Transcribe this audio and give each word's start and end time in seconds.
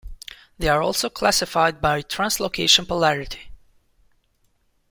They 0.57 0.67
are 0.67 0.81
also 0.81 1.11
classified 1.11 1.79
by 1.79 2.01
translocation 2.01 2.87
polarity. 2.87 3.51